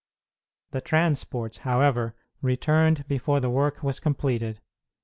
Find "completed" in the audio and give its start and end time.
3.99-4.59